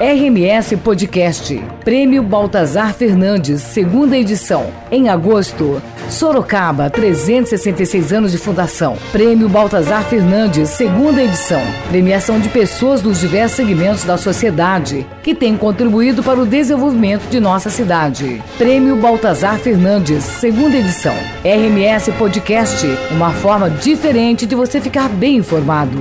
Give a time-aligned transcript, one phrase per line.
[0.00, 1.60] RMS Podcast.
[1.84, 4.70] Prêmio Baltazar Fernandes, segunda edição.
[4.92, 8.96] Em agosto, Sorocaba, 366 anos de fundação.
[9.10, 11.60] Prêmio Baltazar Fernandes, segunda edição.
[11.88, 17.40] Premiação de pessoas dos diversos segmentos da sociedade que têm contribuído para o desenvolvimento de
[17.40, 18.40] nossa cidade.
[18.56, 21.16] Prêmio Baltazar Fernandes, segunda edição.
[21.42, 25.98] RMS Podcast, uma forma diferente de você ficar bem informado.